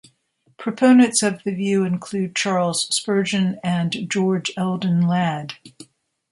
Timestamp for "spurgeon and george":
2.87-4.51